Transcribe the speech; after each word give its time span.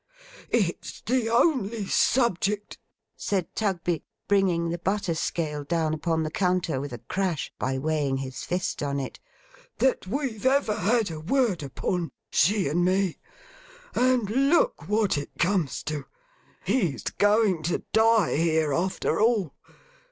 'It's 0.49 1.01
the 1.01 1.29
only 1.29 1.85
subject,' 1.85 2.79
said 3.15 3.53
Tugby, 3.53 4.03
bringing 4.27 4.69
the 4.69 4.79
butter 4.79 5.13
scale 5.13 5.63
down 5.63 5.93
upon 5.93 6.23
the 6.23 6.31
counter 6.31 6.81
with 6.81 6.91
a 6.91 6.97
crash, 6.97 7.53
by 7.59 7.77
weighing 7.77 8.17
his 8.17 8.43
fist 8.43 8.81
on 8.81 8.99
it, 8.99 9.19
'that 9.77 10.07
we've 10.07 10.43
ever 10.47 10.73
had 10.73 11.11
a 11.11 11.19
word 11.19 11.61
upon; 11.61 12.09
she 12.31 12.67
and 12.67 12.83
me; 12.83 13.19
and 13.93 14.27
look 14.31 14.89
what 14.89 15.19
it 15.19 15.37
comes 15.37 15.83
to! 15.83 16.05
He's 16.65 17.03
going 17.03 17.61
to 17.69 17.83
die 17.93 18.35
here, 18.37 18.73
after 18.73 19.21
all. 19.21 19.53